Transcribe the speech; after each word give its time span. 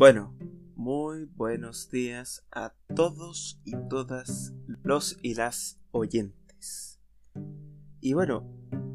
Bueno, 0.00 0.34
muy 0.76 1.26
buenos 1.26 1.90
días 1.90 2.46
a 2.50 2.72
todos 2.96 3.60
y 3.66 3.72
todas 3.90 4.54
los 4.82 5.18
y 5.20 5.34
las 5.34 5.78
oyentes. 5.90 7.02
Y 8.00 8.14
bueno, 8.14 8.50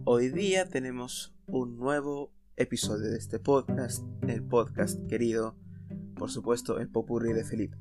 hoy 0.06 0.30
día 0.30 0.68
tenemos 0.68 1.36
un 1.46 1.78
nuevo 1.78 2.34
episodio 2.56 3.12
de 3.12 3.20
este 3.20 3.38
podcast, 3.38 4.04
el 4.28 4.42
podcast 4.42 5.00
querido, 5.08 5.56
por 6.16 6.32
supuesto, 6.32 6.80
el 6.80 6.90
Popurri 6.90 7.34
de 7.34 7.44
Felipe. 7.44 7.78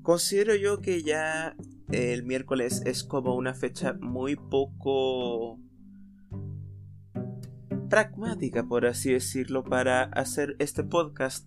Considero 0.00 0.54
yo 0.54 0.80
que 0.80 1.02
ya 1.02 1.54
el 1.92 2.22
miércoles 2.22 2.80
es 2.86 3.04
como 3.04 3.36
una 3.36 3.52
fecha 3.52 3.92
muy 3.92 4.36
poco 4.36 5.60
pragmática, 7.90 8.64
por 8.64 8.86
así 8.86 9.12
decirlo, 9.12 9.64
para 9.64 10.04
hacer 10.04 10.56
este 10.58 10.82
podcast. 10.84 11.46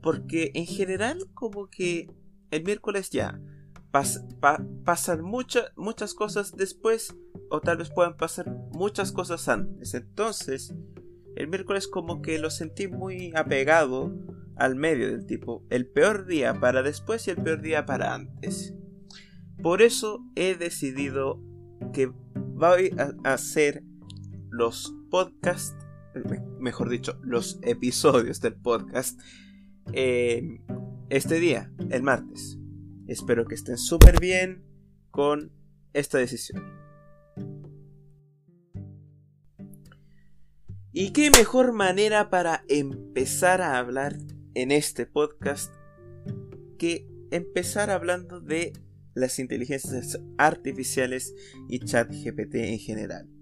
Porque 0.00 0.52
en 0.54 0.66
general 0.66 1.18
como 1.34 1.68
que 1.68 2.08
el 2.52 2.62
miércoles 2.62 3.10
ya 3.10 3.40
pasan 4.84 5.22
muchas 5.22 6.14
cosas 6.14 6.54
después 6.56 7.16
o 7.50 7.60
tal 7.60 7.78
vez 7.78 7.90
puedan 7.90 8.16
pasar 8.16 8.54
muchas 8.72 9.10
cosas 9.10 9.48
antes. 9.48 9.94
Entonces, 9.94 10.74
el 11.34 11.48
miércoles 11.48 11.88
como 11.88 12.22
que 12.22 12.38
lo 12.38 12.50
sentí 12.50 12.86
muy 12.86 13.32
apegado 13.34 14.14
al 14.56 14.74
medio 14.74 15.08
del 15.08 15.24
tipo 15.24 15.64
el 15.70 15.86
peor 15.86 16.26
día 16.26 16.60
para 16.60 16.82
después 16.82 17.26
y 17.26 17.30
el 17.30 17.38
peor 17.38 17.62
día 17.62 17.86
para 17.86 18.14
antes. 18.14 18.74
Por 19.62 19.82
eso 19.82 20.24
he 20.36 20.54
decidido 20.54 21.40
que 21.92 22.12
voy 22.54 22.94
a 22.98 23.32
hacer 23.32 23.82
los 24.50 24.94
podcasts, 25.10 25.77
mejor 26.58 26.88
dicho, 26.88 27.18
los 27.22 27.58
episodios 27.62 28.40
del 28.40 28.54
podcast 28.54 29.20
eh, 29.92 30.60
este 31.10 31.40
día, 31.40 31.72
el 31.90 32.02
martes. 32.02 32.58
Espero 33.06 33.46
que 33.46 33.54
estén 33.54 33.78
súper 33.78 34.20
bien 34.20 34.64
con 35.10 35.52
esta 35.94 36.18
decisión. 36.18 36.62
¿Y 40.92 41.12
qué 41.12 41.30
mejor 41.30 41.72
manera 41.72 42.28
para 42.28 42.64
empezar 42.68 43.62
a 43.62 43.78
hablar 43.78 44.18
en 44.54 44.72
este 44.72 45.06
podcast 45.06 45.72
que 46.78 47.08
empezar 47.30 47.90
hablando 47.90 48.40
de 48.40 48.72
las 49.14 49.38
inteligencias 49.38 50.18
artificiales 50.38 51.34
y 51.68 51.80
chat 51.80 52.10
GPT 52.10 52.56
en 52.56 52.78
general? 52.78 53.37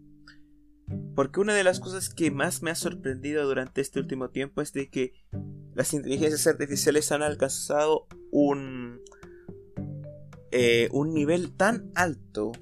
Porque 1.17 1.41
una 1.41 1.55
de 1.55 1.65
las 1.65 1.81
cosas 1.81 2.11
que 2.11 2.31
más 2.31 2.63
me 2.63 2.71
ha 2.71 2.75
sorprendido 2.75 3.47
durante 3.47 3.81
este 3.81 3.99
último 3.99 4.29
tiempo 4.29 4.61
es 4.61 4.75
de 4.75 4.91
que 4.91 5.15
las 5.75 5.95
inteligencias 5.95 6.47
artificiales 6.47 7.11
han 7.11 7.23
alcanzado 7.23 8.07
un, 8.31 9.01
eh, 10.51 10.91
un 10.93 11.15
nivel 11.15 11.57
tan 11.57 11.91
alto 11.95 12.53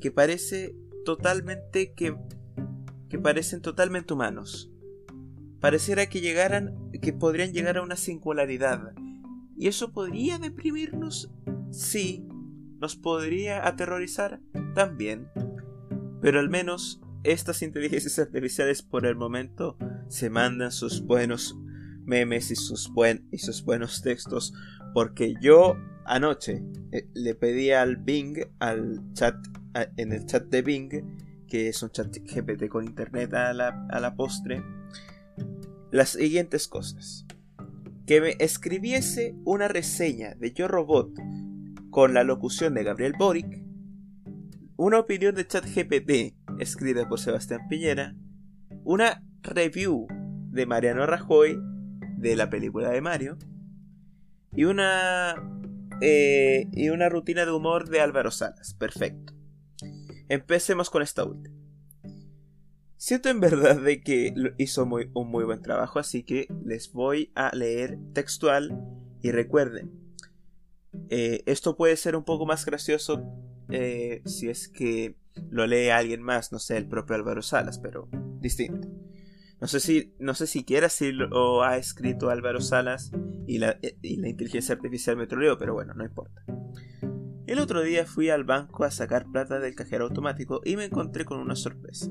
que 0.00 0.12
parece 0.12 0.76
totalmente 1.04 1.92
que, 1.92 2.16
que 3.08 3.18
parecen 3.18 3.60
totalmente 3.60 4.14
humanos. 4.14 4.70
Pareciera 5.58 6.06
que 6.06 6.20
llegaran, 6.20 6.92
que 7.02 7.12
podrían 7.12 7.52
llegar 7.52 7.78
a 7.78 7.82
una 7.82 7.96
singularidad. 7.96 8.92
¿Y 9.56 9.66
eso 9.66 9.90
podría 9.90 10.38
deprimirnos? 10.38 11.32
Sí. 11.72 12.24
¿Nos 12.78 12.94
podría 12.94 13.66
aterrorizar? 13.66 14.40
También. 14.74 15.26
Pero 16.20 16.38
al 16.38 16.48
menos 16.48 17.00
estas 17.24 17.62
inteligencias 17.62 18.18
artificiales 18.18 18.82
por 18.82 19.06
el 19.06 19.16
momento 19.16 19.76
se 20.08 20.28
mandan 20.30 20.70
sus 20.70 21.02
buenos 21.02 21.56
memes 22.04 22.50
y 22.50 22.56
sus, 22.56 22.92
buen, 22.92 23.26
y 23.32 23.38
sus 23.38 23.64
buenos 23.64 24.02
textos 24.02 24.52
porque 24.92 25.34
yo 25.40 25.76
anoche 26.04 26.62
eh, 26.92 27.08
le 27.14 27.34
pedí 27.34 27.70
al 27.72 27.96
Bing, 27.96 28.46
al 28.58 29.00
chat, 29.14 29.34
en 29.96 30.12
el 30.12 30.26
chat 30.26 30.44
de 30.44 30.62
Bing, 30.62 30.90
que 31.48 31.68
es 31.68 31.82
un 31.82 31.90
chat 31.90 32.14
GPT 32.14 32.68
con 32.68 32.84
internet 32.84 33.32
a 33.34 33.52
la, 33.54 33.86
a 33.90 34.00
la 34.00 34.14
postre, 34.14 34.62
las 35.90 36.10
siguientes 36.10 36.68
cosas. 36.68 37.26
Que 38.06 38.20
me 38.20 38.36
escribiese 38.38 39.34
una 39.44 39.66
reseña 39.66 40.34
de 40.34 40.52
Yo 40.52 40.68
Robot 40.68 41.10
con 41.90 42.12
la 42.12 42.22
locución 42.22 42.74
de 42.74 42.84
Gabriel 42.84 43.14
Boric, 43.18 43.64
una 44.76 44.98
opinión 44.98 45.34
de 45.34 45.46
chat 45.46 45.64
GPT 45.64 46.43
escrita 46.58 47.08
por 47.08 47.20
Sebastián 47.20 47.68
Piñera, 47.68 48.14
una 48.84 49.22
review 49.42 50.06
de 50.50 50.66
Mariano 50.66 51.06
Rajoy 51.06 51.58
de 52.16 52.36
la 52.36 52.50
película 52.50 52.90
de 52.90 53.00
Mario 53.00 53.36
y 54.52 54.64
una 54.64 55.34
eh, 56.00 56.68
y 56.72 56.88
una 56.90 57.08
rutina 57.08 57.44
de 57.44 57.52
humor 57.52 57.88
de 57.88 58.00
Álvaro 58.00 58.30
Salas. 58.30 58.74
Perfecto. 58.74 59.32
Empecemos 60.28 60.90
con 60.90 61.02
esta 61.02 61.24
última. 61.24 61.54
Siento 62.96 63.28
en 63.28 63.40
verdad 63.40 63.80
de 63.80 64.02
que 64.02 64.32
hizo 64.56 64.86
muy, 64.86 65.10
un 65.12 65.30
muy 65.30 65.44
buen 65.44 65.60
trabajo, 65.60 65.98
así 65.98 66.22
que 66.22 66.48
les 66.64 66.92
voy 66.92 67.30
a 67.34 67.54
leer 67.54 67.98
textual 68.14 68.80
y 69.20 69.30
recuerden, 69.30 69.90
eh, 71.10 71.42
esto 71.46 71.76
puede 71.76 71.96
ser 71.96 72.16
un 72.16 72.24
poco 72.24 72.46
más 72.46 72.64
gracioso 72.64 73.22
eh, 73.68 74.22
si 74.24 74.48
es 74.48 74.68
que 74.68 75.16
lo 75.50 75.66
lee 75.66 75.88
alguien 75.90 76.22
más, 76.22 76.52
no 76.52 76.58
sé, 76.58 76.76
el 76.76 76.86
propio 76.86 77.16
Álvaro 77.16 77.42
Salas, 77.42 77.78
pero 77.78 78.08
distinto. 78.40 78.88
No 79.60 79.68
sé 79.68 79.80
si, 79.80 80.14
no 80.18 80.34
sé 80.34 80.46
siquiera 80.46 80.88
si 80.88 81.12
lo 81.12 81.62
ha 81.62 81.76
escrito 81.76 82.30
Álvaro 82.30 82.60
Salas 82.60 83.12
y 83.46 83.58
la, 83.58 83.78
y 84.02 84.16
la 84.16 84.28
inteligencia 84.28 84.74
artificial 84.74 85.16
me 85.16 85.26
troleó, 85.26 85.56
pero 85.58 85.74
bueno, 85.74 85.94
no 85.94 86.04
importa. 86.04 86.44
El 87.46 87.58
otro 87.58 87.82
día 87.82 88.06
fui 88.06 88.30
al 88.30 88.44
banco 88.44 88.84
a 88.84 88.90
sacar 88.90 89.30
plata 89.30 89.60
del 89.60 89.74
cajero 89.74 90.04
automático 90.04 90.60
y 90.64 90.76
me 90.76 90.86
encontré 90.86 91.24
con 91.24 91.38
una 91.38 91.56
sorpresa. 91.56 92.10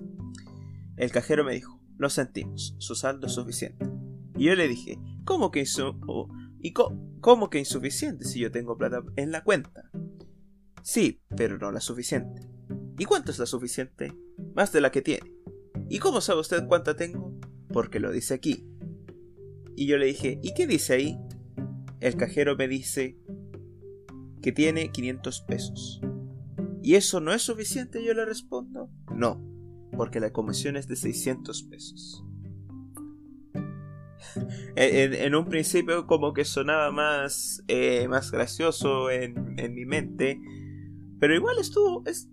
El 0.95 1.12
cajero 1.12 1.44
me 1.44 1.53
dijo, 1.53 1.81
lo 1.97 2.09
sentimos, 2.09 2.75
su 2.78 2.95
saldo 2.95 3.28
es 3.28 3.33
suficiente. 3.33 3.89
Y 4.35 4.45
yo 4.45 4.56
le 4.56 4.67
dije, 4.67 5.00
¿cómo 5.25 5.51
que, 5.51 5.63
y 6.59 6.73
¿cómo 7.19 7.50
que 7.50 7.59
insuficiente 7.59 8.25
si 8.25 8.39
yo 8.39 8.51
tengo 8.51 8.78
plata 8.78 9.01
en 9.16 9.31
la 9.31 9.44
cuenta? 9.44 9.89
Sí, 10.83 11.23
pero 11.35 11.57
no 11.57 11.72
la 11.72 11.79
suficiente. 11.79 12.53
¿Y 13.03 13.06
cuánto 13.06 13.31
es 13.31 13.40
la 13.40 13.46
suficiente? 13.46 14.14
Más 14.56 14.72
de 14.72 14.80
la 14.80 14.90
que 14.90 15.02
tiene. 15.02 15.30
¿Y 15.90 16.00
cómo 16.00 16.22
sabe 16.22 16.40
usted 16.40 16.66
cuánta 16.69 16.96
tengo? 16.96 17.38
Porque 17.68 18.00
lo 18.00 18.14
dice 18.14 18.34
aquí. 18.34 18.66
Y 19.75 19.88
yo 19.88 19.97
le 19.97 20.06
dije, 20.06 20.40
¿y 20.41 20.53
qué 20.53 20.68
dice 20.68 20.94
ahí? 20.94 21.19
El 22.00 22.16
cajero 22.16 22.56
me 22.56 22.69
dice 22.69 23.19
que 24.42 24.53
tiene 24.53 24.94
500 24.94 25.42
pesos. 25.42 26.02
¿Y 26.81 26.96
eso 26.96 27.19
no 27.19 27.34
es 27.34 27.42
suficiente? 27.42 28.02
Yo 28.06 28.13
le 28.13 28.24
respondo, 28.24 28.90
no, 29.13 29.46
porque 29.97 30.22
la 30.22 30.31
comisión 30.31 30.78
es 30.78 30.88
de 30.88 30.96
600 30.96 31.63
pesos. 31.63 32.24
en, 34.78 35.36
un 35.36 35.50
principio 35.50 36.08
como 36.08 36.31
que 36.31 36.46
sonaba 36.46 36.90
más, 36.94 37.66
eh, 37.68 38.08
más 38.08 38.31
gracioso 38.31 39.12
en, 39.12 39.59
en 39.59 39.75
mi 39.75 39.86
mente, 39.86 40.40
pero 41.19 41.36
igual 41.36 41.58
estuvo. 41.59 42.02
Es, 42.06 42.30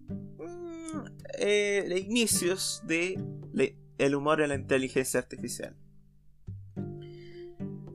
eh, 1.38 2.04
inicios 2.06 2.82
de 2.84 3.18
el 3.98 4.14
humor 4.14 4.40
en 4.40 4.48
la 4.48 4.54
inteligencia 4.54 5.20
artificial. 5.20 5.76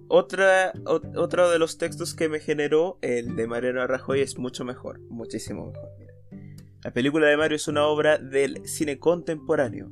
Otra, 0.08 0.72
otro 0.86 1.50
de 1.50 1.58
los 1.58 1.80
textos 1.80 2.14
que 2.14 2.30
me 2.30 2.40
generó, 2.40 3.00
el 3.02 3.36
de 3.36 3.48
Mariano 3.48 3.86
Rajoy, 3.88 4.22
es 4.22 4.38
mucho 4.38 4.64
mejor, 4.64 5.00
muchísimo 5.10 5.72
mejor. 5.72 5.90
La 6.84 6.94
película 6.94 7.28
de 7.28 7.36
Mario 7.36 7.56
es 7.56 7.68
una 7.68 7.88
obra 7.88 8.20
del 8.20 8.68
cine 8.68 9.00
contemporáneo. 9.00 9.90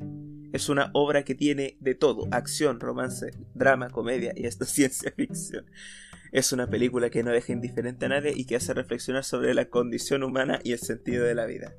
Es 0.54 0.70
una 0.70 0.92
obra 0.94 1.24
que 1.24 1.34
tiene 1.34 1.76
de 1.80 1.96
todo, 1.96 2.28
acción, 2.30 2.80
romance, 2.80 3.32
drama, 3.56 3.90
comedia 3.90 4.32
y 4.36 4.46
hasta 4.46 4.66
ciencia 4.68 5.12
ficción. 5.12 5.66
Es 6.32 6.54
una 6.54 6.68
película 6.68 7.10
que 7.10 7.24
no 7.24 7.32
deja 7.32 7.52
indiferente 7.52 8.06
a 8.06 8.10
nadie 8.10 8.34
y 8.36 8.46
que 8.46 8.56
hace 8.56 8.76
reflexionar 8.76 9.24
sobre 9.24 9.56
la 9.56 9.66
condición 9.66 10.22
humana 10.22 10.60
y 10.64 10.74
el 10.74 10.80
sentido 10.80 11.26
de 11.26 11.34
la 11.34 11.48
vida. 11.48 11.74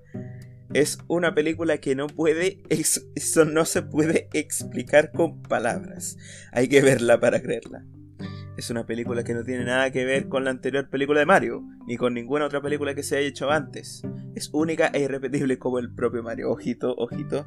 Es 0.74 0.98
una 1.06 1.36
película 1.36 1.78
que 1.78 1.94
no 1.94 2.08
puede, 2.08 2.60
eso 2.68 3.44
no 3.44 3.64
se 3.64 3.82
puede 3.82 4.28
explicar 4.32 5.12
con 5.12 5.40
palabras. 5.40 6.16
Hay 6.50 6.66
que 6.66 6.82
verla 6.82 7.20
para 7.20 7.40
creerla. 7.40 7.84
Es 8.56 8.70
una 8.70 8.84
película 8.84 9.22
que 9.22 9.34
no 9.34 9.44
tiene 9.44 9.64
nada 9.64 9.92
que 9.92 10.04
ver 10.04 10.28
con 10.28 10.42
la 10.42 10.50
anterior 10.50 10.90
película 10.90 11.20
de 11.20 11.26
Mario, 11.26 11.62
ni 11.86 11.96
con 11.96 12.12
ninguna 12.12 12.46
otra 12.46 12.60
película 12.60 12.92
que 12.92 13.04
se 13.04 13.16
haya 13.16 13.28
hecho 13.28 13.52
antes. 13.52 14.02
Es 14.34 14.50
única 14.52 14.88
e 14.88 15.02
irrepetible 15.02 15.60
como 15.60 15.78
el 15.78 15.94
propio 15.94 16.24
Mario. 16.24 16.50
Ojito, 16.50 16.92
ojito. 16.96 17.46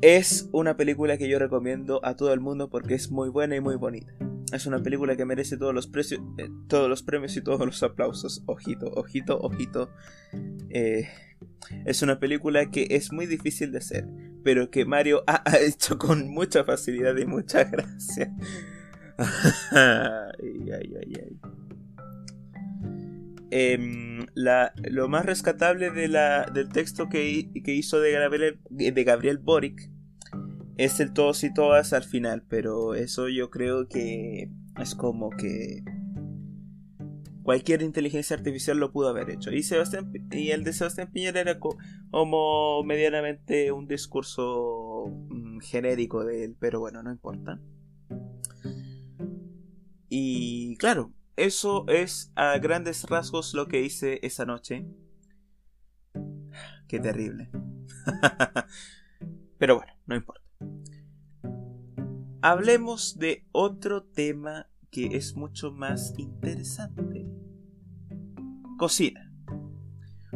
Es 0.00 0.48
una 0.50 0.76
película 0.76 1.16
que 1.18 1.28
yo 1.28 1.38
recomiendo 1.38 2.04
a 2.04 2.16
todo 2.16 2.32
el 2.32 2.40
mundo 2.40 2.68
porque 2.68 2.94
es 2.94 3.12
muy 3.12 3.28
buena 3.28 3.54
y 3.54 3.60
muy 3.60 3.76
bonita. 3.76 4.12
Es 4.52 4.66
una 4.66 4.82
película 4.82 5.16
que 5.16 5.24
merece 5.24 5.56
todos 5.56 5.74
los, 5.74 5.86
precios, 5.86 6.20
eh, 6.36 6.48
todos 6.68 6.88
los 6.88 7.02
premios 7.02 7.36
y 7.36 7.42
todos 7.42 7.64
los 7.64 7.82
aplausos. 7.82 8.42
Ojito, 8.46 8.86
ojito, 8.94 9.38
ojito. 9.40 9.90
Eh, 10.68 11.08
es 11.86 12.02
una 12.02 12.20
película 12.20 12.70
que 12.70 12.86
es 12.90 13.12
muy 13.12 13.26
difícil 13.26 13.72
de 13.72 13.78
hacer, 13.78 14.06
pero 14.44 14.70
que 14.70 14.84
Mario 14.84 15.24
ha, 15.26 15.42
hecho 15.58 15.96
con 15.98 16.28
mucha 16.28 16.64
facilidad 16.64 17.16
y 17.16 17.24
mucha 17.24 17.64
gracia. 17.70 18.30
ay, 19.72 20.70
ay, 20.70 20.94
ay, 21.00 21.12
ay. 21.16 21.40
Em, 23.54 24.26
la, 24.34 24.72
lo 24.76 25.08
más 25.08 25.26
rescatable 25.26 25.90
de 25.90 26.08
la, 26.08 26.46
del 26.46 26.70
texto 26.70 27.08
que, 27.08 27.50
hizo 27.66 28.00
de 28.00 28.12
Gabriel, 28.12 28.60
de 28.70 29.04
Gabriel 29.04 29.38
Boric 29.38 29.91
es 30.76 31.00
el 31.00 31.12
todos 31.12 31.44
y 31.44 31.52
todas 31.52 31.92
al 31.92 32.04
final, 32.04 32.44
pero 32.48 32.94
eso 32.94 33.28
yo 33.28 33.50
creo 33.50 33.88
que 33.88 34.50
es 34.80 34.94
como 34.94 35.30
que 35.30 35.84
cualquier 37.42 37.82
inteligencia 37.82 38.36
artificial 38.36 38.78
lo 38.78 38.92
pudo 38.92 39.08
haber 39.08 39.30
hecho. 39.30 39.50
Y, 39.52 39.62
Sebastián, 39.62 40.12
y 40.30 40.50
el 40.50 40.64
de 40.64 40.72
Sebastián 40.72 41.10
Piñera 41.12 41.40
era 41.40 41.58
como 41.58 42.82
medianamente 42.84 43.72
un 43.72 43.86
discurso 43.86 45.06
mm, 45.28 45.58
genérico 45.60 46.24
de 46.24 46.44
él, 46.44 46.56
pero 46.58 46.80
bueno, 46.80 47.02
no 47.02 47.10
importa. 47.10 47.60
Y 50.08 50.76
claro, 50.76 51.12
eso 51.36 51.86
es 51.88 52.32
a 52.36 52.58
grandes 52.58 53.04
rasgos 53.04 53.54
lo 53.54 53.66
que 53.66 53.82
hice 53.82 54.20
esa 54.22 54.44
noche. 54.44 54.86
Qué 56.86 57.00
terrible. 57.00 57.50
pero 59.58 59.76
bueno, 59.76 59.92
no 60.06 60.14
importa. 60.14 60.41
Hablemos 62.44 63.20
de 63.20 63.46
otro 63.52 64.02
tema 64.02 64.66
que 64.90 65.16
es 65.16 65.36
mucho 65.36 65.70
más 65.70 66.12
interesante. 66.18 67.24
Cocina. 68.76 69.32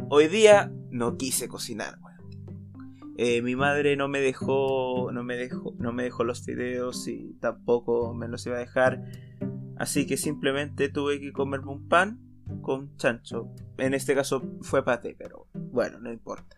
Hoy 0.07 0.29
día 0.29 0.71
no 0.89 1.17
quise 1.17 1.49
cocinar. 1.49 1.99
Eh, 3.17 3.41
mi 3.41 3.57
madre 3.57 3.97
no 3.97 4.07
me 4.07 4.21
dejó, 4.21 5.11
no 5.11 5.21
me 5.25 5.35
dejó, 5.35 5.75
no 5.79 5.91
me 5.91 6.03
dejó 6.03 6.23
los 6.23 6.45
videos 6.45 7.09
y 7.09 7.33
tampoco 7.41 8.13
me 8.13 8.29
los 8.29 8.45
iba 8.45 8.55
a 8.55 8.59
dejar. 8.59 9.03
Así 9.75 10.07
que 10.07 10.15
simplemente 10.15 10.87
tuve 10.87 11.19
que 11.19 11.33
comerme 11.33 11.71
un 11.71 11.89
pan 11.89 12.21
con 12.61 12.95
chancho. 12.95 13.53
En 13.77 13.93
este 13.93 14.15
caso 14.15 14.57
fue 14.61 14.85
pate, 14.85 15.13
pero 15.19 15.49
bueno, 15.53 15.99
no 15.99 16.13
importa. 16.13 16.55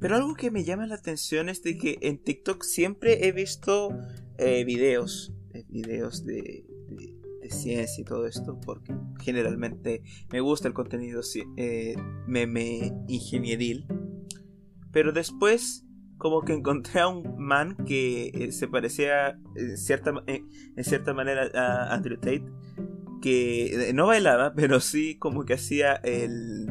Pero 0.00 0.14
algo 0.16 0.34
que 0.34 0.50
me 0.50 0.64
llama 0.64 0.86
la 0.86 0.94
atención 0.94 1.48
es 1.48 1.62
de 1.62 1.76
que 1.76 1.98
en 2.02 2.18
TikTok 2.18 2.62
siempre 2.62 3.26
he 3.26 3.32
visto 3.32 3.90
eh, 4.38 4.64
videos, 4.64 5.32
eh, 5.52 5.64
videos 5.68 6.24
de, 6.24 6.64
ciencia 7.50 8.02
y 8.02 8.04
todo 8.04 8.26
esto, 8.26 8.60
porque 8.60 8.94
generalmente 9.20 10.02
me 10.30 10.40
gusta 10.40 10.68
el 10.68 10.74
contenido 10.74 11.22
eh, 11.56 11.96
meme 12.26 12.92
ingenieril. 13.08 13.86
Pero 14.92 15.12
después 15.12 15.86
como 16.18 16.42
que 16.42 16.52
encontré 16.52 17.00
a 17.00 17.08
un 17.08 17.38
man 17.38 17.74
que 17.86 18.50
se 18.52 18.68
parecía 18.68 19.38
en 19.56 19.78
cierta, 19.78 20.12
en 20.26 20.84
cierta 20.84 21.14
manera 21.14 21.48
a 21.54 21.94
Andrew 21.94 22.18
Tate, 22.18 22.44
que 23.22 23.92
no 23.94 24.06
bailaba, 24.06 24.52
pero 24.54 24.80
sí 24.80 25.16
como 25.16 25.46
que 25.46 25.54
hacía 25.54 25.94
el 25.94 26.66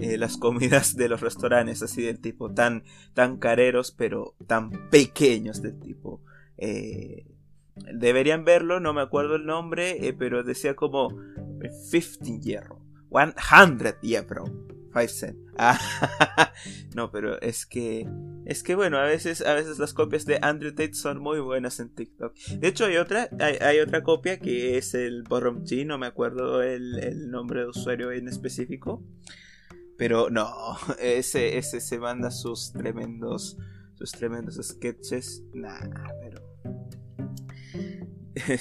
eh, 0.00 0.16
las 0.18 0.36
comidas 0.36 0.96
de 0.96 1.08
los 1.08 1.20
restaurantes, 1.20 1.82
así 1.82 2.02
del 2.02 2.20
tipo 2.20 2.52
tan, 2.52 2.84
tan 3.14 3.38
careros, 3.38 3.92
pero 3.92 4.34
tan 4.46 4.90
pequeños 4.90 5.62
del 5.62 5.78
tipo. 5.78 6.22
Eh, 6.56 7.26
deberían 7.74 8.44
verlo, 8.44 8.80
no 8.80 8.92
me 8.92 9.00
acuerdo 9.00 9.36
el 9.36 9.46
nombre, 9.46 10.06
eh, 10.06 10.12
pero 10.12 10.42
decía 10.42 10.74
como 10.74 11.10
15 11.90 12.40
hierro, 12.40 12.80
100 13.10 13.96
hierro. 14.02 14.44
5 14.92 15.08
cent. 15.08 15.38
Ah, 15.56 15.78
no, 16.94 17.10
pero 17.10 17.40
es 17.40 17.66
que 17.66 18.06
es 18.44 18.62
que 18.62 18.74
bueno, 18.74 18.98
a 18.98 19.04
veces 19.04 19.40
a 19.40 19.54
veces 19.54 19.78
las 19.78 19.94
copias 19.94 20.26
de 20.26 20.38
Andrew 20.42 20.70
Tate 20.70 20.94
son 20.94 21.18
muy 21.18 21.40
buenas 21.40 21.80
en 21.80 21.94
TikTok. 21.94 22.34
De 22.58 22.68
hecho 22.68 22.84
hay 22.84 22.96
otra 22.96 23.28
hay, 23.40 23.78
otra 23.80 24.02
copia 24.02 24.38
que 24.38 24.76
es 24.76 24.94
el 24.94 25.22
Boromchi, 25.22 25.84
no 25.84 25.98
me 25.98 26.06
acuerdo 26.06 26.62
el, 26.62 26.98
el 26.98 27.30
nombre 27.30 27.60
de 27.60 27.68
usuario 27.68 28.12
en 28.12 28.28
específico. 28.28 29.02
Pero 30.02 30.30
no, 30.30 30.48
ese, 31.00 31.58
ese 31.58 31.80
se 31.80 31.96
manda 32.00 32.32
sus 32.32 32.72
tremendos, 32.72 33.56
sus 33.94 34.10
tremendos 34.10 34.58
sketches. 34.60 35.44
Nah, 35.54 35.78
pero... 36.20 36.42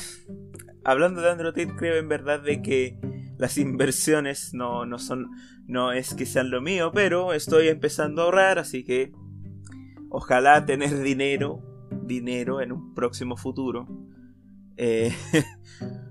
Hablando 0.83 1.19
de 1.19 1.31
Android, 1.31 1.69
creo 1.77 1.95
en 1.95 2.07
verdad 2.07 2.41
de 2.41 2.61
que 2.61 2.99
las 3.39 3.57
inversiones 3.57 4.53
no, 4.53 4.85
no 4.85 4.99
son, 4.99 5.31
no 5.65 5.91
es 5.91 6.13
que 6.13 6.27
sean 6.27 6.51
lo 6.51 6.61
mío, 6.61 6.91
pero 6.93 7.33
estoy 7.33 7.69
empezando 7.69 8.21
a 8.21 8.25
ahorrar, 8.25 8.59
así 8.59 8.83
que 8.83 9.11
ojalá 10.11 10.63
tener 10.67 11.01
dinero, 11.01 11.87
dinero 12.03 12.61
en 12.61 12.71
un 12.71 12.93
próximo 12.93 13.35
futuro. 13.35 13.87
Eh, 14.77 15.11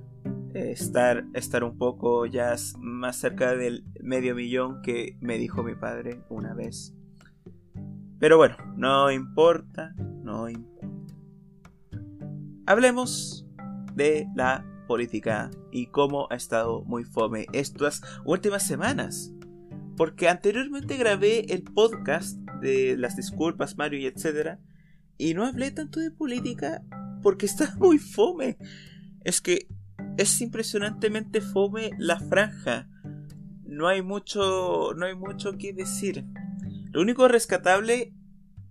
estar, 0.55 1.25
estar 1.35 1.64
un 1.64 1.76
poco 1.79 2.26
ya 2.26 2.55
más 2.79 3.17
cerca 3.17 3.55
del 3.55 3.85
medio 4.00 4.35
millón 4.35 4.82
que 4.82 5.17
me 5.20 5.38
dijo 5.38 5.62
mi 5.62 5.75
padre 5.75 6.23
una 6.29 6.55
vez. 6.55 6.94
Pero 8.19 8.37
bueno, 8.37 8.56
no 8.76 9.11
importa, 9.11 9.94
no 9.97 10.49
importa. 10.49 11.14
Hablemos 12.67 13.47
de 13.94 14.29
la 14.35 14.64
política 14.87 15.50
y 15.73 15.87
cómo 15.87 16.26
ha 16.31 16.35
estado 16.35 16.82
muy 16.85 17.05
fome 17.05 17.46
estas 17.53 18.03
últimas 18.25 18.67
semanas. 18.67 19.32
Porque 19.96 20.29
anteriormente 20.29 20.96
grabé 20.96 21.53
el 21.53 21.62
podcast 21.62 22.38
de 22.61 22.96
las 22.96 23.17
disculpas, 23.17 23.76
Mario 23.76 24.00
y 24.00 24.06
etcétera, 24.06 24.61
y 25.17 25.35
no 25.35 25.44
hablé 25.44 25.70
tanto 25.70 26.00
de 26.00 26.11
política 26.11 26.82
porque 27.23 27.46
está 27.50 27.75
muy 27.76 27.99
fome. 27.99 28.58
Es 29.25 29.41
que 29.41 29.69
es 30.20 30.38
impresionantemente 30.43 31.40
fome 31.40 31.93
la 31.96 32.20
franja. 32.20 32.87
No 33.64 33.88
hay 33.88 34.02
mucho, 34.02 34.93
no 34.94 35.06
hay 35.06 35.14
mucho 35.14 35.56
que 35.56 35.72
decir. 35.72 36.26
Lo 36.93 37.00
único 37.00 37.26
rescatable, 37.26 38.12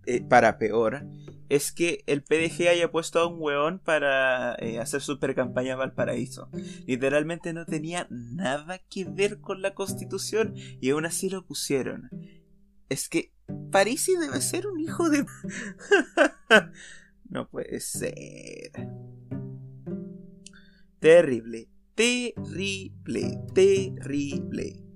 eh, 0.05 0.21
para 0.21 0.59
peor, 0.59 1.07
es 1.49 1.71
que 1.71 2.03
el 2.05 2.21
PDG 2.21 2.67
haya 2.67 2.91
puesto 2.91 3.17
a 3.17 3.25
un 3.25 3.37
weón 3.39 3.79
para 3.79 4.57
eh, 4.59 4.77
hacer 4.77 5.01
super 5.01 5.33
campaña 5.33 5.75
Valparaíso. 5.75 6.51
Literalmente 6.85 7.51
no 7.51 7.65
tenía 7.65 8.05
nada 8.11 8.77
que 8.87 9.05
ver 9.05 9.41
con 9.41 9.63
la 9.63 9.73
constitución 9.73 10.53
y 10.55 10.91
aún 10.91 11.07
así 11.07 11.31
lo 11.31 11.47
pusieron. 11.47 12.11
Es 12.89 13.09
que 13.09 13.33
Parisi 13.71 14.15
debe 14.17 14.39
ser 14.41 14.67
un 14.67 14.79
hijo 14.79 15.09
de... 15.09 15.25
no 17.29 17.49
puede 17.49 17.79
ser. 17.79 18.71
Terrible, 20.99 21.69
terrible, 21.95 23.39
terrible. 23.53 24.89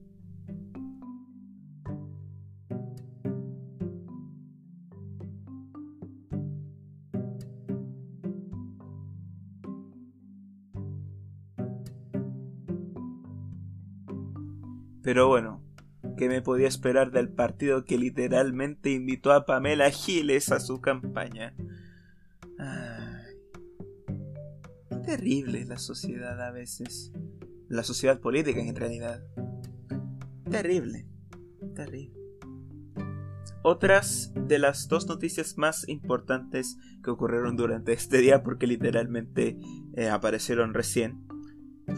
Pero 15.02 15.28
bueno, 15.28 15.62
¿qué 16.18 16.28
me 16.28 16.42
podía 16.42 16.68
esperar 16.68 17.12
del 17.12 17.30
partido 17.30 17.86
que 17.86 17.98
literalmente 17.98 18.90
invitó 18.90 19.32
a 19.32 19.46
Pamela 19.46 19.90
Giles 19.90 20.52
a 20.52 20.60
su 20.60 20.82
campaña? 20.82 21.54
Terrible 25.04 25.66
la 25.66 25.78
sociedad 25.78 26.42
a 26.42 26.52
veces. 26.52 27.12
La 27.70 27.84
sociedad 27.84 28.20
política 28.20 28.62
en 28.62 28.76
realidad. 28.76 29.24
Terrible. 30.50 31.08
Terrible. 31.76 32.14
Otras 33.64 34.34
de 34.36 34.60
las 34.60 34.90
dos 34.90 35.08
noticias 35.08 35.58
más 35.58 35.88
importantes 35.88 36.78
que 37.02 37.12
ocurrieron 37.12 37.56
durante 37.56 37.94
este 37.94 38.18
día, 38.18 38.44
porque 38.44 38.68
literalmente 38.68 39.58
eh, 39.96 40.10
aparecieron 40.10 40.74
recién, 40.74 41.26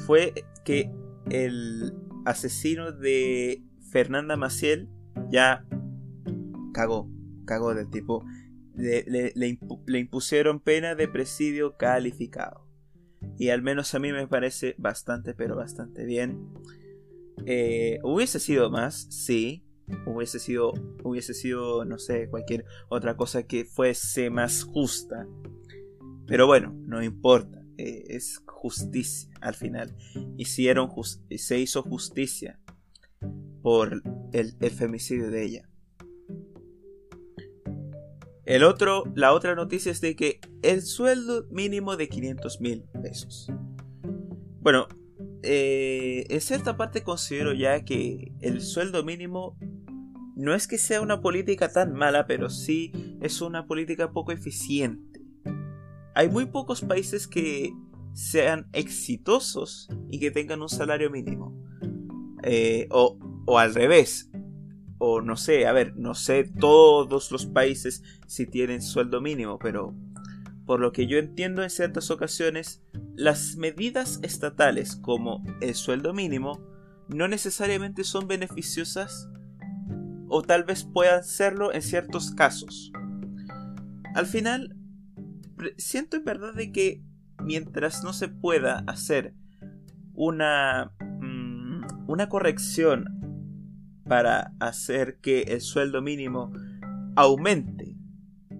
fue 0.05 0.33
que 0.63 0.91
el 1.29 1.93
asesino 2.25 2.91
de 2.91 3.63
Fernanda 3.91 4.37
Maciel 4.37 4.89
ya 5.31 5.65
cagó, 6.73 7.09
cagó 7.45 7.73
del 7.73 7.89
tipo. 7.89 8.23
le, 8.75 9.33
le 9.35 9.99
impusieron 9.99 10.59
pena 10.59 10.93
de 10.93 11.07
presidio 11.07 11.77
calificado. 11.77 12.64
Y 13.37 13.49
al 13.49 13.61
menos 13.61 13.93
a 13.93 13.99
mí 13.99 14.11
me 14.11 14.27
parece 14.27 14.75
bastante, 14.77 15.33
pero 15.33 15.55
bastante 15.55 16.05
bien. 16.05 16.49
Eh, 17.45 17.99
hubiese 18.03 18.39
sido 18.39 18.69
más, 18.69 19.07
sí. 19.09 19.63
Hubiese 20.05 20.39
sido, 20.39 20.73
hubiese 21.03 21.33
sido, 21.35 21.85
no 21.85 21.99
sé, 21.99 22.27
cualquier 22.29 22.65
otra 22.89 23.15
cosa 23.15 23.43
que 23.43 23.65
fuese 23.65 24.29
más 24.29 24.63
justa. 24.63 25.27
Pero 26.25 26.47
bueno, 26.47 26.75
no 26.87 27.03
importa. 27.03 27.61
Eh, 27.77 28.05
es 28.07 28.41
justicia 28.47 29.29
al 29.41 29.53
final. 29.53 29.95
Hicieron 30.37 30.89
se 31.37 31.59
hizo 31.59 31.83
justicia 31.83 32.59
por 33.61 34.01
el 34.31 34.71
femicidio 34.71 35.29
de 35.29 35.43
ella. 35.43 35.69
El 38.45 38.63
otro, 38.63 39.05
la 39.15 39.33
otra 39.33 39.55
noticia 39.55 39.91
es 39.91 40.01
de 40.01 40.15
que 40.15 40.39
el 40.61 40.83
sueldo 40.83 41.47
mínimo 41.49 41.97
de 41.97 42.07
500 42.07 42.61
mil 42.61 42.83
pesos. 43.01 43.51
Bueno, 44.61 44.87
eh, 45.41 46.25
en 46.29 46.41
cierta 46.41 46.77
parte 46.77 47.03
considero 47.03 47.53
ya 47.53 47.83
que 47.83 48.33
el 48.41 48.61
sueldo 48.61 49.03
mínimo 49.03 49.57
no 50.35 50.53
es 50.53 50.67
que 50.67 50.77
sea 50.77 51.01
una 51.01 51.21
política 51.21 51.71
tan 51.71 51.93
mala, 51.93 52.27
pero 52.27 52.49
sí 52.49 52.91
es 53.21 53.41
una 53.41 53.65
política 53.65 54.11
poco 54.11 54.31
eficiente. 54.31 55.21
Hay 56.13 56.29
muy 56.29 56.45
pocos 56.45 56.81
países 56.81 57.27
que 57.27 57.73
sean 58.13 58.67
exitosos 58.73 59.89
y 60.09 60.19
que 60.19 60.29
tengan 60.29 60.61
un 60.61 60.69
salario 60.69 61.09
mínimo. 61.09 61.51
Eh, 62.43 62.87
o 62.91 63.57
al 63.57 63.73
revés. 63.73 64.29
O 64.97 65.21
no 65.21 65.35
sé, 65.35 65.67
a 65.67 65.73
ver, 65.73 65.95
no 65.97 66.15
sé 66.15 66.45
todos 66.59 67.31
los 67.31 67.45
países 67.45 68.03
si 68.27 68.45
tienen 68.45 68.81
sueldo 68.81 69.21
mínimo, 69.21 69.59
pero 69.59 69.93
por 70.65 70.79
lo 70.79 70.91
que 70.91 71.05
yo 71.07 71.17
entiendo 71.17 71.63
en 71.63 71.69
ciertas 71.69 72.09
ocasiones, 72.09 72.81
las 73.15 73.55
medidas 73.55 74.19
estatales 74.23 74.95
como 74.95 75.43
el 75.61 75.75
sueldo 75.75 76.13
mínimo 76.13 76.59
no 77.07 77.27
necesariamente 77.27 78.03
son 78.03 78.27
beneficiosas 78.27 79.29
o 80.27 80.41
tal 80.41 80.63
vez 80.63 80.83
puedan 80.83 81.23
serlo 81.23 81.71
en 81.71 81.81
ciertos 81.81 82.31
casos. 82.31 82.91
Al 84.15 84.25
final, 84.25 84.75
siento 85.77 86.17
en 86.17 86.23
verdad 86.23 86.53
de 86.53 86.71
que 86.71 87.03
mientras 87.43 88.03
no 88.03 88.13
se 88.13 88.27
pueda 88.27 88.83
hacer 88.87 89.33
una, 90.13 90.93
mm, 90.99 92.09
una 92.09 92.27
corrección 92.27 93.14
para 94.07 94.53
hacer 94.59 95.19
que 95.19 95.41
el 95.41 95.61
sueldo 95.61 96.01
mínimo 96.01 96.51
aumente, 97.15 97.95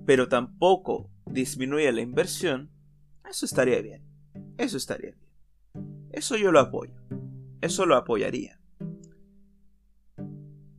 pero 0.05 0.27
tampoco 0.27 1.11
disminuya 1.25 1.91
la 1.91 2.01
inversión, 2.01 2.71
eso 3.29 3.45
estaría 3.45 3.81
bien. 3.81 4.03
Eso 4.57 4.77
estaría 4.77 5.11
bien. 5.11 6.05
Eso 6.11 6.37
yo 6.37 6.51
lo 6.51 6.59
apoyo. 6.59 6.93
Eso 7.61 7.85
lo 7.85 7.95
apoyaría. 7.95 8.59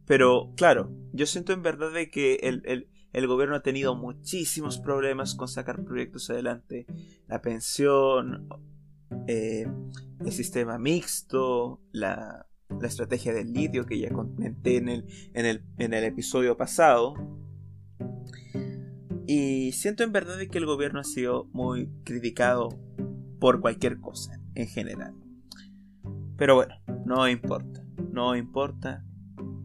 Pero 0.06 0.52
claro, 0.56 0.90
yo 1.12 1.26
siento 1.26 1.52
en 1.52 1.62
verdad 1.62 1.92
de 1.92 2.10
que 2.10 2.36
el, 2.42 3.26
gobierno 3.26 3.56
ha 3.56 3.62
tenido 3.62 3.96
muchísimos 3.96 4.78
problemas 4.78 5.34
con 5.34 5.48
sacar 5.48 5.84
proyectos 5.84 6.30
adelante. 6.30 6.86
La 7.26 7.42
pensión, 7.42 8.48
eh, 9.26 9.66
el 10.20 10.32
sistema 10.32 10.78
mixto, 10.78 11.80
la, 11.92 12.46
estrategia 12.82 13.32
del 13.32 13.52
litio 13.52 13.86
que 13.86 13.98
ya 13.98 14.10
comenté 14.10 14.76
en 14.76 14.88
el, 14.88 15.06
en 15.34 15.46
el, 15.46 15.62
en 15.78 15.94
el 15.94 16.04
episodio 16.04 16.56
pasado. 16.56 17.14
Y 19.26 19.72
siento 19.72 20.04
en 20.04 20.12
verdad 20.12 20.38
que 20.50 20.58
el 20.58 20.66
gobierno 20.66 21.00
ha 21.00 21.04
sido 21.04 21.46
muy 21.52 21.88
criticado 22.04 22.68
por 23.40 23.60
cualquier 23.60 24.00
cosa 24.00 24.40
en 24.54 24.68
general. 24.68 25.14
Pero 26.36 26.54
bueno, 26.54 26.74
no 27.04 27.28
importa, 27.28 27.84
no 28.12 28.36
importa 28.36 29.04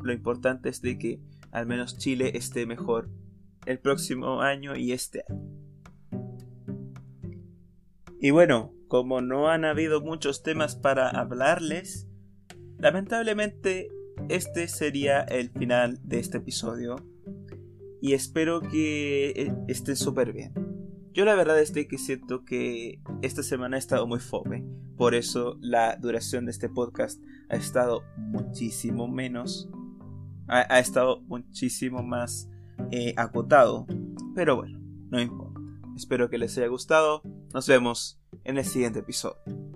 lo 0.03 0.13
importante 0.13 0.69
es 0.69 0.81
de 0.81 0.97
que 0.97 1.19
al 1.51 1.65
menos 1.65 1.97
Chile 1.97 2.31
esté 2.35 2.65
mejor 2.65 3.09
el 3.65 3.79
próximo 3.79 4.41
año 4.41 4.75
y 4.75 4.91
este 4.91 5.23
año. 5.27 5.41
Y 8.19 8.31
bueno, 8.31 8.73
como 8.87 9.21
no 9.21 9.49
han 9.49 9.65
habido 9.65 10.01
muchos 10.01 10.43
temas 10.43 10.75
para 10.75 11.09
hablarles, 11.09 12.07
lamentablemente 12.81 13.89
este 14.29 14.67
sería 14.67 15.21
el 15.21 15.49
final 15.51 15.99
de 16.03 16.19
este 16.19 16.37
episodio. 16.37 16.95
Y 18.01 18.13
espero 18.13 18.61
que 18.61 19.29
eh, 19.29 19.53
estén 19.67 19.95
súper 19.95 20.33
bien. 20.33 20.53
Yo 21.13 21.25
la 21.25 21.35
verdad 21.35 21.59
es 21.59 21.71
que 21.71 21.97
siento 21.97 22.45
que 22.45 22.99
esta 23.21 23.43
semana 23.43 23.75
ha 23.75 23.79
estado 23.79 24.07
muy 24.07 24.19
fome. 24.19 24.65
Por 24.97 25.13
eso 25.13 25.57
la 25.61 25.97
duración 25.97 26.45
de 26.45 26.51
este 26.51 26.69
podcast 26.69 27.21
ha 27.49 27.55
estado 27.55 28.03
muchísimo 28.17 29.07
menos 29.07 29.69
ha, 30.51 30.79
estado 30.79 31.21
muchísimo 31.21 32.03
más 32.03 32.49
eh, 32.91 33.13
acotado. 33.17 33.87
Pero 34.35 34.57
bueno, 34.57 34.79
no 35.09 35.21
importa. 35.21 35.59
Espero 35.95 36.29
que 36.29 36.37
les 36.37 36.57
haya 36.57 36.67
gustado. 36.67 37.21
Nos 37.53 37.67
vemos 37.67 38.19
en 38.43 38.57
el 38.57 38.65
siguiente 38.65 38.99
episodio. 38.99 39.70